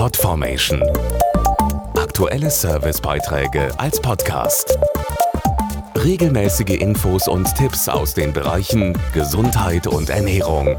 [0.00, 0.82] Podformation.
[1.94, 4.78] Aktuelle Servicebeiträge als Podcast.
[5.94, 10.74] Regelmäßige Infos und Tipps aus den Bereichen Gesundheit und Ernährung.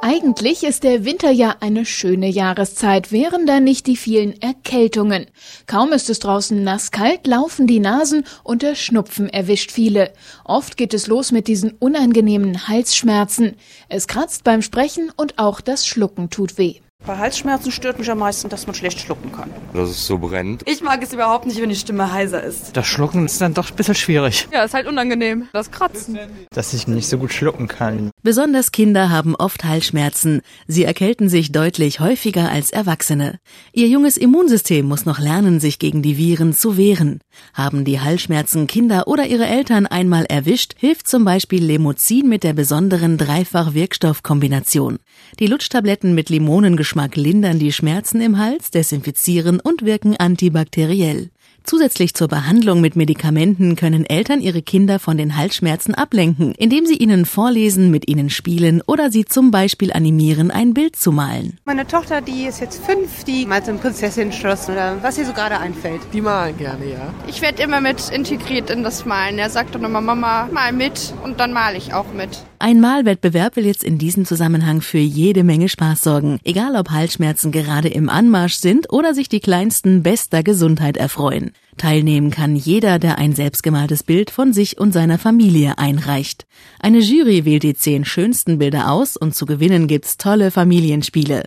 [0.00, 5.26] Eigentlich ist der Winter ja eine schöne Jahreszeit, wären da nicht die vielen Erkältungen.
[5.66, 10.14] Kaum ist es draußen nasskalt, laufen die Nasen und der Schnupfen erwischt viele.
[10.46, 13.56] Oft geht es los mit diesen unangenehmen Halsschmerzen.
[13.90, 16.76] Es kratzt beim Sprechen und auch das Schlucken tut weh.
[17.06, 19.48] Bei Halsschmerzen stört mich am meisten, dass man schlecht schlucken kann.
[19.72, 20.62] Dass es so brennt.
[20.66, 22.76] Ich mag es überhaupt nicht, wenn die Stimme heiser ist.
[22.76, 24.48] Das Schlucken ist dann doch ein bisschen schwierig.
[24.52, 25.48] Ja, ist halt unangenehm.
[25.52, 26.18] Das Kratzen.
[26.50, 28.10] Dass ich nicht so gut schlucken kann.
[28.26, 30.40] Besonders Kinder haben oft Halsschmerzen.
[30.66, 33.38] Sie erkälten sich deutlich häufiger als Erwachsene.
[33.72, 37.20] Ihr junges Immunsystem muss noch lernen, sich gegen die Viren zu wehren.
[37.54, 42.52] Haben die Halsschmerzen Kinder oder ihre Eltern einmal erwischt, hilft zum Beispiel Lemozin mit der
[42.52, 44.98] besonderen Dreifach-Wirkstoffkombination.
[45.38, 51.30] Die Lutschtabletten mit Limonengeschmack lindern die Schmerzen im Hals, desinfizieren und wirken antibakteriell.
[51.66, 56.94] Zusätzlich zur Behandlung mit Medikamenten können Eltern ihre Kinder von den Halsschmerzen ablenken, indem sie
[56.94, 61.58] ihnen vorlesen, mit ihnen spielen oder sie zum Beispiel animieren, ein Bild zu malen.
[61.64, 65.32] Meine Tochter, die ist jetzt fünf, die malt so ein Prinzessin-Schloss oder was ihr so
[65.32, 66.02] gerade einfällt.
[66.12, 67.12] Die malen gerne, ja.
[67.26, 69.36] Ich werde immer mit integriert in das Malen.
[69.38, 72.44] Er sagt dann immer, Mama, mal mit und dann male ich auch mit.
[72.60, 77.50] Ein Malwettbewerb will jetzt in diesem Zusammenhang für jede Menge Spaß sorgen, egal ob Halsschmerzen
[77.50, 81.52] gerade im Anmarsch sind oder sich die Kleinsten bester Gesundheit erfreuen.
[81.76, 86.46] Teilnehmen kann jeder, der ein selbstgemaltes Bild von sich und seiner Familie einreicht.
[86.80, 91.44] Eine Jury wählt die zehn schönsten Bilder aus und zu gewinnen gibt's tolle Familienspiele.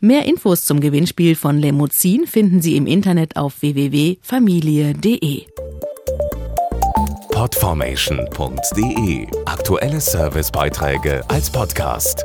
[0.00, 5.46] Mehr Infos zum Gewinnspiel von Lemozin finden Sie im Internet auf www.familie.de.
[7.32, 12.24] Podformation.de Aktuelle Servicebeiträge als Podcast.